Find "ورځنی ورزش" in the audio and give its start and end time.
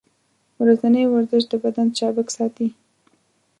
0.61-1.43